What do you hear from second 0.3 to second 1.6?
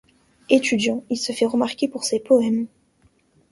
Étudiant, il se fait